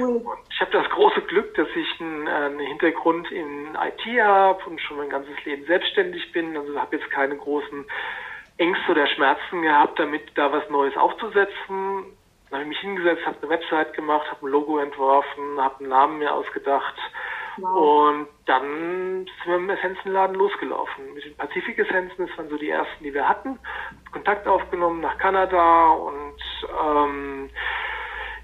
[0.01, 0.17] Cool.
[0.17, 4.81] Und ich habe das große Glück, dass ich einen, einen Hintergrund in IT habe und
[4.81, 6.57] schon mein ganzes Leben selbstständig bin.
[6.57, 7.85] Also habe jetzt keine großen
[8.59, 12.05] Ängste oder Schmerzen gehabt, damit da was Neues aufzusetzen.
[12.51, 15.89] Dann habe ich mich hingesetzt, habe eine Website gemacht, habe ein Logo entworfen, habe einen
[15.89, 16.95] Namen mir ausgedacht.
[17.59, 18.11] Wow.
[18.11, 21.15] Und dann sind wir im Essenzenladen losgelaufen.
[21.15, 23.59] Mit den Pazifik-Essenzen, das waren so die ersten, die wir hatten.
[24.13, 26.37] Kontakt aufgenommen nach Kanada und
[26.85, 27.51] ähm,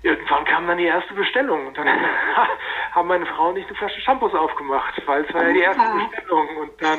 [0.02, 1.88] irgendwann kam dann die erste Bestellung und dann
[2.92, 5.82] haben meine Frau und ich eine Flasche Shampoos aufgemacht, weil es war ja die erste
[5.82, 6.56] Bestellung.
[6.58, 6.98] Und dann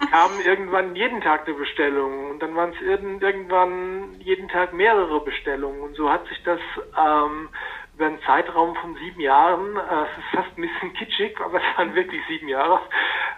[0.10, 5.80] kam irgendwann jeden Tag eine Bestellung und dann waren es irgendwann jeden Tag mehrere Bestellungen.
[5.80, 6.60] Und so hat sich das
[6.96, 7.48] ähm,
[7.94, 11.78] über einen Zeitraum von sieben Jahren, äh, es ist fast ein bisschen kitschig, aber es
[11.78, 12.80] waren wirklich sieben Jahre,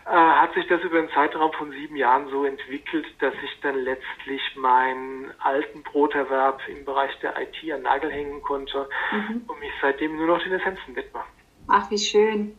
[0.06, 3.76] äh, hat sich das über einen Zeitraum von sieben Jahren so entwickelt, dass ich dann
[3.76, 9.42] letztlich meinen alten Broterwerb im Bereich der IT an Nagel hängen konnte mhm.
[9.46, 11.20] und mich seitdem nur noch den Essenzen widme.
[11.68, 12.56] Ach, wie schön.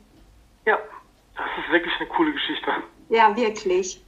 [0.66, 0.78] Ja,
[1.36, 2.72] das ist wirklich eine coole Geschichte.
[3.10, 4.04] Ja, wirklich.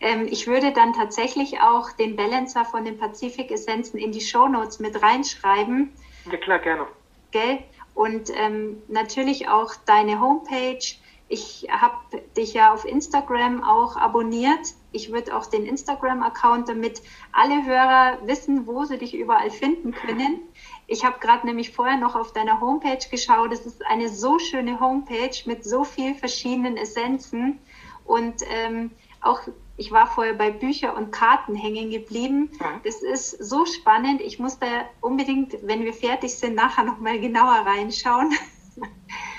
[0.00, 5.00] Ähm, ich würde dann tatsächlich auch den Balancer von den Pazifik-Essenzen in die Shownotes mit
[5.02, 5.92] reinschreiben
[6.30, 6.86] ja, klar, gerne.
[7.30, 7.58] Gell?
[7.94, 10.84] Und ähm, natürlich auch deine Homepage.
[11.28, 14.74] Ich habe dich ja auf Instagram auch abonniert.
[14.92, 20.40] Ich würde auch den Instagram-Account, damit alle Hörer wissen, wo sie dich überall finden können.
[20.86, 23.52] Ich habe gerade nämlich vorher noch auf deiner Homepage geschaut.
[23.52, 27.58] Es ist eine so schöne Homepage mit so vielen verschiedenen Essenzen.
[28.04, 28.90] Und ähm,
[29.22, 29.40] auch
[29.76, 32.50] ich war vorher bei Bücher und Karten hängen geblieben.
[32.52, 32.80] Mhm.
[32.84, 34.20] Das ist so spannend.
[34.20, 34.66] Ich muss da
[35.00, 38.32] unbedingt, wenn wir fertig sind, nachher nochmal genauer reinschauen.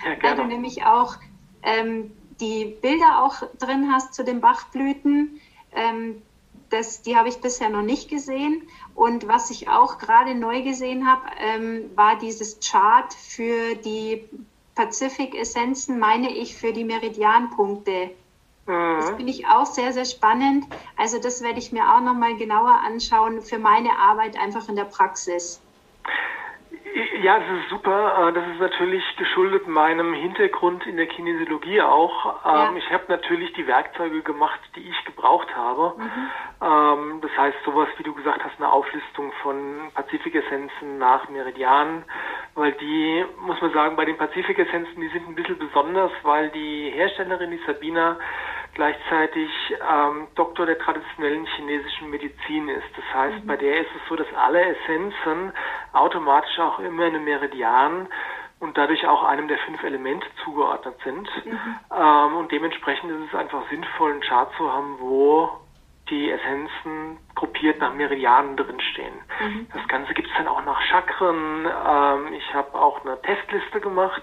[0.06, 1.15] Ja, Weil du nämlich auch
[1.63, 5.41] ähm, die Bilder auch drin hast zu den Bachblüten.
[5.71, 6.21] Ähm,
[6.69, 8.63] das, die habe ich bisher noch nicht gesehen.
[8.93, 14.28] Und was ich auch gerade neu gesehen habe, ähm, war dieses Chart für die
[14.76, 18.12] Pazifik-Essenzen, meine ich, für die Meridianpunkte.
[18.65, 20.65] Das finde ich auch sehr, sehr spannend.
[20.97, 24.86] Also das werde ich mir auch nochmal genauer anschauen für meine Arbeit einfach in der
[24.86, 25.62] Praxis.
[27.21, 28.29] Ja, das ist super.
[28.29, 32.45] Äh, das ist natürlich geschuldet meinem Hintergrund in der Kinesiologie auch.
[32.45, 32.69] Ja.
[32.69, 35.93] Ähm, ich habe natürlich die Werkzeuge gemacht, die ich gebraucht habe.
[35.97, 36.31] Mhm.
[36.62, 42.05] Ähm, das heißt, sowas, wie du gesagt hast, eine Auflistung von Pazifik-Essenzen nach Meridianen,
[42.53, 46.91] weil die, muss man sagen, bei den Pazifik-Essenzen, die sind ein bisschen besonders, weil die
[46.91, 48.17] Herstellerin, die Sabina,
[48.76, 52.88] gleichzeitig ähm, Doktor der traditionellen chinesischen Medizin ist.
[52.96, 53.48] Das heißt, mhm.
[53.48, 55.52] bei der ist es so, dass alle Essenzen
[55.94, 58.08] automatisch auch immer einem Meridian
[58.60, 61.30] und dadurch auch einem der fünf Elemente zugeordnet sind.
[61.46, 61.80] Mhm.
[61.92, 65.50] Ähm, und dementsprechend ist es einfach sinnvoll, einen Chart zu haben, wo
[66.10, 69.16] die Essenzen gruppiert nach Meridianen drinstehen.
[69.42, 69.68] Mhm.
[69.74, 71.66] Das Ganze gibt es dann auch nach Chakren.
[71.66, 74.22] Ähm, ich habe auch eine Testliste gemacht.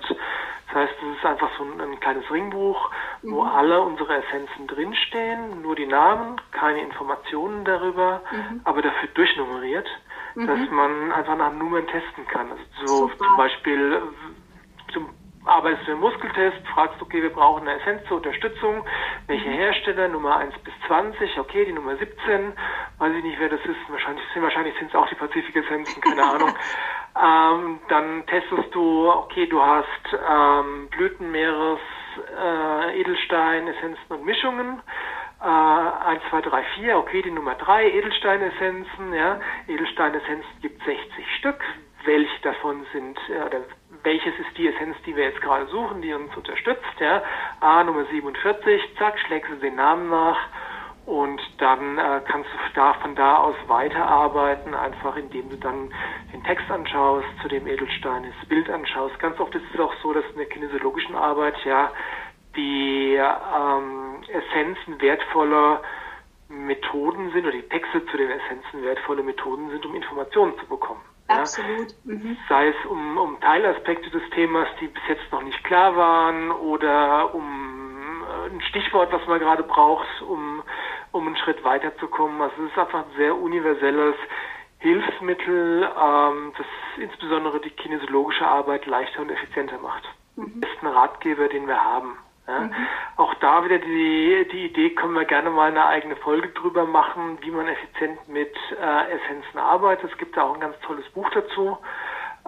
[0.69, 2.91] Das heißt, es ist einfach so ein, ein kleines Ringbuch,
[3.23, 3.33] mhm.
[3.33, 8.61] wo alle unsere Essenzen drinstehen, nur die Namen, keine Informationen darüber, mhm.
[8.65, 9.89] aber dafür durchnummeriert,
[10.35, 10.75] dass mhm.
[10.75, 12.51] man einfach nach Nummern testen kann.
[12.51, 13.25] Also so Super.
[13.25, 15.09] zum Beispiel äh, zum
[15.45, 18.85] arbeitest du im Muskeltest, fragst, okay, wir brauchen eine Essenz zur Unterstützung.
[19.27, 19.55] Welche mhm.
[19.55, 20.09] Hersteller?
[20.09, 22.53] Nummer 1 bis 20, okay, die Nummer 17,
[22.99, 23.79] weiß ich nicht, wer das ist.
[23.89, 26.55] Wahrscheinlich sind wahrscheinlich sind es auch die Pazifik-Essenzen, keine Ahnung.
[27.21, 31.81] Ähm, dann testest du, okay, du hast ähm, Blütenmeeres,
[32.39, 34.81] äh, Edelstein, Essenzen und Mischungen.
[35.41, 39.41] Äh, 1, 2, 3, 4, okay, die Nummer 3, Edelsteinessenzen, ja.
[39.67, 41.61] Edelsteinessenzen gibt 60 Stück.
[42.05, 43.61] Welche davon sind, äh, oder
[44.03, 47.23] welches ist die Essenz, die wir jetzt gerade suchen, die uns unterstützt, ja.
[47.61, 50.39] A, Nummer 47, zack, schlägst du den Namen nach
[51.13, 55.93] Und dann äh, kannst du da, von da aus weiterarbeiten, einfach indem du dann
[56.33, 59.19] den Text anschaust zu dem Edelstein, das Bild anschaust.
[59.19, 61.91] Ganz oft ist es auch so, dass in der kinesiologischen Arbeit ja
[62.57, 65.83] die ähm, Essenzen wertvoller
[66.49, 71.03] Methoden sind oder die Texte zu den Essenzen wertvolle Methoden sind, um Informationen zu bekommen.
[71.29, 71.95] Absolut.
[72.05, 72.39] Mhm.
[72.49, 77.35] Sei es um, um Teilaspekte des Themas, die bis jetzt noch nicht klar waren, oder
[77.35, 80.63] um äh, ein Stichwort, was man gerade braucht, um,
[81.13, 82.41] um einen Schritt weiterzukommen.
[82.41, 84.17] Also es ist einfach ein sehr universelles
[84.79, 90.03] Hilfsmittel, ähm, das insbesondere die kinesiologische Arbeit leichter und effizienter macht.
[90.37, 90.61] Mhm.
[90.61, 92.17] Das ist ein Ratgeber, den wir haben.
[92.49, 92.61] Ja.
[92.61, 92.75] Mhm.
[93.17, 97.39] Auch da wieder die, die Idee, können wir gerne mal eine eigene Folge drüber machen,
[97.43, 100.11] wie man effizient mit äh, Essenzen arbeitet.
[100.11, 101.79] Es gibt da auch ein ganz tolles Buch dazu.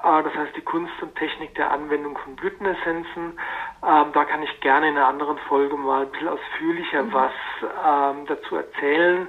[0.05, 3.39] Das heißt die Kunst und Technik der Anwendung von Blütenessenzen.
[3.83, 7.13] Ähm, da kann ich gerne in einer anderen Folge mal ein bisschen ausführlicher mhm.
[7.15, 9.29] was ähm, dazu erzählen.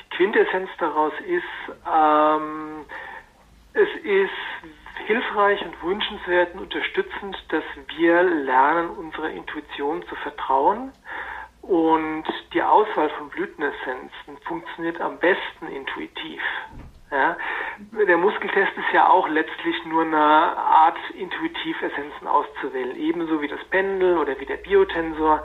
[0.00, 1.42] Die Quintessenz daraus ist,
[1.92, 2.84] ähm,
[3.72, 7.64] es ist hilfreich und wünschenswert und unterstützend, dass
[7.96, 10.92] wir lernen, unserer Intuition zu vertrauen.
[11.62, 16.42] Und die Auswahl von Blütenessenzen funktioniert am besten intuitiv.
[17.12, 17.36] Ja,
[18.06, 23.62] der Muskeltest ist ja auch letztlich nur eine Art, intuitiv Essenzen auszuwählen, ebenso wie das
[23.64, 25.42] Pendel oder wie der Biotensor.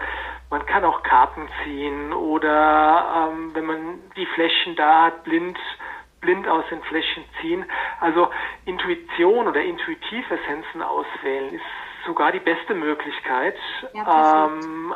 [0.50, 5.60] Man kann auch Karten ziehen oder ähm, wenn man die Fläschchen da hat, blind
[6.22, 7.66] blind aus den Fläschchen ziehen.
[8.00, 8.30] Also
[8.66, 13.56] Intuition oder Intuitivessenzen auswählen ist sogar die beste Möglichkeit.
[13.94, 14.96] Ja, ähm,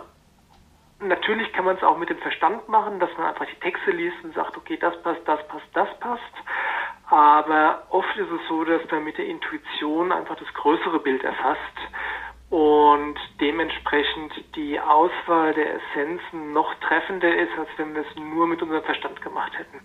[1.01, 4.17] natürlich kann man es auch mit dem Verstand machen, dass man einfach die Texte liest
[4.23, 6.21] und sagt, okay, das passt, das passt, das passt.
[7.09, 11.59] Aber oft ist es so, dass man mit der Intuition einfach das größere Bild erfasst
[12.49, 18.61] und dementsprechend die Auswahl der Essenzen noch treffender ist, als wenn wir es nur mit
[18.61, 19.79] unserem Verstand gemacht hätten.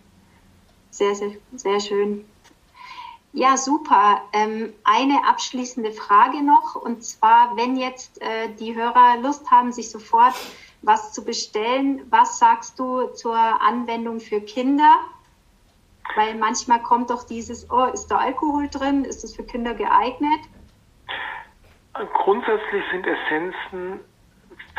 [0.91, 2.25] Sehr, sehr, sehr schön.
[3.33, 4.23] Ja, super.
[4.33, 9.91] Ähm, eine abschließende Frage noch, und zwar, wenn jetzt äh, die Hörer Lust haben, sich
[9.91, 10.35] sofort
[10.87, 14.95] was zu bestellen, was sagst du zur Anwendung für Kinder?
[16.15, 19.05] Weil manchmal kommt doch dieses, oh, ist da Alkohol drin?
[19.05, 20.41] Ist das für Kinder geeignet?
[22.15, 24.01] Grundsätzlich sind Essenzen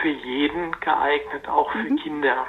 [0.02, 1.98] für jeden geeignet, auch für mhm.
[1.98, 2.46] Kinder.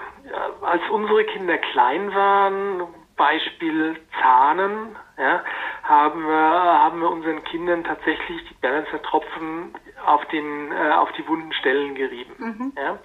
[0.61, 2.83] Als unsere Kinder klein waren,
[3.17, 5.43] Beispiel Zahnen, ja,
[5.83, 9.75] haben wir, haben wir unseren Kindern tatsächlich die Balancer-Tropfen
[10.07, 12.35] auf, den, äh, auf die wunden Stellen gerieben.
[12.39, 12.73] Mhm.
[12.77, 12.99] Ja.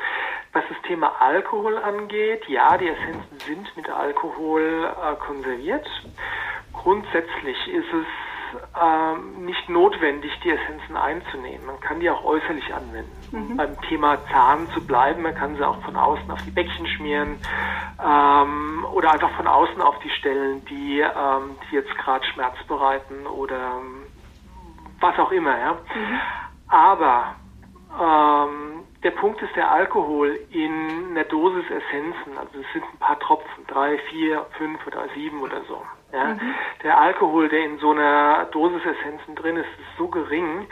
[0.53, 5.87] Was das Thema Alkohol angeht, ja, die Essenzen sind mit Alkohol äh, konserviert.
[6.71, 8.05] Grundsätzlich ist es
[8.79, 11.65] ähm, nicht notwendig, die Essenzen einzunehmen.
[11.65, 13.11] Man kann die auch äußerlich anwenden.
[13.31, 13.57] Mhm.
[13.57, 17.37] Beim Thema Zahn zu bleiben, man kann sie auch von außen auf die Bäckchen schmieren
[18.03, 23.25] ähm, oder einfach von außen auf die Stellen, die, ähm, die jetzt gerade Schmerz bereiten
[23.25, 24.03] oder ähm,
[24.99, 25.57] was auch immer.
[25.57, 25.73] Ja?
[25.73, 26.19] Mhm.
[26.67, 27.35] Aber
[27.99, 28.72] ähm,
[29.03, 33.67] der Punkt ist der Alkohol in der Dosis Essenzen, also es sind ein paar Tropfen,
[33.67, 35.81] drei, vier, fünf oder sieben oder so.
[36.11, 36.33] Ja?
[36.35, 36.55] Mhm.
[36.83, 40.67] Der Alkohol, der in so einer Dosis Essenzen drin ist, ist so gering,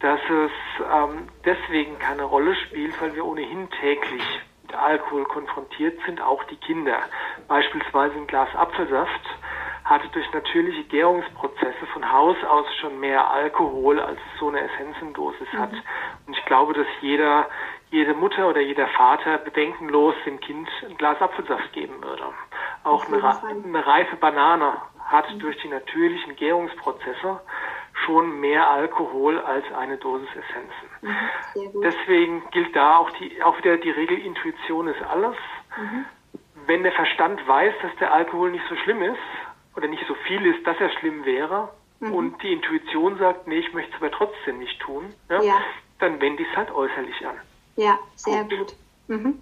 [0.00, 0.50] dass es
[0.92, 4.22] ähm, deswegen keine Rolle spielt, weil wir ohnehin täglich
[4.62, 6.98] mit Alkohol konfrontiert sind, auch die Kinder.
[7.48, 9.22] Beispielsweise ein Glas Apfelsaft
[9.88, 15.50] hat durch natürliche Gärungsprozesse von Haus aus schon mehr Alkohol, als es so eine Essenzendosis
[15.52, 15.58] mhm.
[15.58, 15.72] hat.
[16.28, 17.48] Und ich glaube, dass jeder,
[17.90, 22.22] jede Mutter oder jeder Vater bedenkenlos dem Kind ein Glas Apfelsaft geben würde.
[22.84, 24.74] Auch eine, eine, reife Banane
[25.06, 27.40] hat durch die natürlichen Gärungsprozesse
[28.04, 30.90] schon mehr Alkohol als eine Dosis Essenzen.
[31.00, 35.36] Mhm, Deswegen gilt da auch, die, auch wieder die Regel, Intuition ist alles.
[35.78, 36.04] Mhm.
[36.66, 39.18] Wenn der Verstand weiß, dass der Alkohol nicht so schlimm ist
[39.76, 42.12] oder nicht so viel ist, dass er schlimm wäre, mhm.
[42.12, 45.60] und die Intuition sagt, nee, ich möchte es aber trotzdem nicht tun, ja, ja.
[45.98, 47.36] Dann wende ich es halt äußerlich an.
[47.76, 48.58] Ja, sehr gut.
[48.58, 48.76] gut.
[49.08, 49.40] Mhm.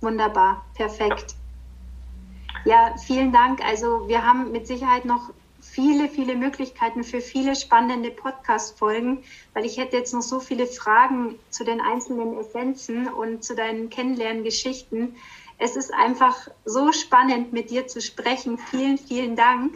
[0.00, 1.34] Wunderbar, perfekt.
[2.64, 2.88] Ja.
[2.88, 3.64] ja, vielen Dank.
[3.64, 9.22] Also wir haben mit Sicherheit noch viele, viele Möglichkeiten für viele spannende Podcast-Folgen,
[9.54, 13.90] weil ich hätte jetzt noch so viele Fragen zu den einzelnen Essenzen und zu deinen
[13.90, 15.16] Kennenlerngeschichten.
[15.58, 18.58] Es ist einfach so spannend, mit dir zu sprechen.
[18.58, 19.74] Vielen, vielen Dank.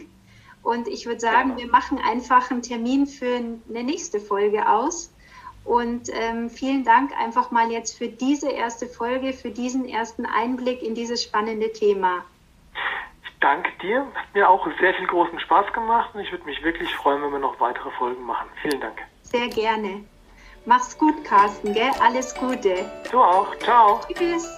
[0.63, 5.11] Und ich würde sagen, wir machen einfach einen Termin für eine nächste Folge aus.
[5.65, 10.81] Und ähm, vielen Dank einfach mal jetzt für diese erste Folge, für diesen ersten Einblick
[10.83, 12.23] in dieses spannende Thema
[13.45, 14.07] danke dir.
[14.15, 17.31] Hat mir auch sehr viel großen Spaß gemacht und ich würde mich wirklich freuen, wenn
[17.31, 18.49] wir noch weitere Folgen machen.
[18.61, 18.97] Vielen Dank.
[19.21, 20.03] Sehr gerne.
[20.65, 21.91] Mach's gut, Carsten, gell?
[22.01, 22.89] Alles Gute.
[23.11, 23.55] Du auch.
[23.59, 24.01] Ciao.
[24.11, 24.49] Tschüss.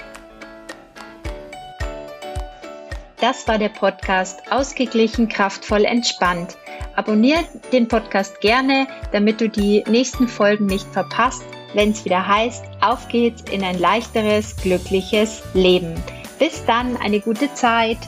[3.20, 6.56] Das war der Podcast Ausgeglichen, kraftvoll, entspannt.
[6.98, 11.44] Abonnier den Podcast gerne, damit du die nächsten Folgen nicht verpasst,
[11.76, 15.94] wenn es wieder heißt, auf geht's in ein leichteres, glückliches Leben.
[16.40, 18.00] Bis dann, eine gute Zeit.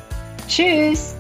[0.48, 1.19] Tschüss.